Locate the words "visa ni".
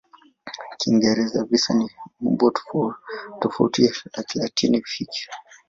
1.49-1.87